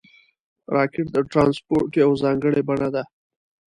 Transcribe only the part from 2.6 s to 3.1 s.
بڼه ده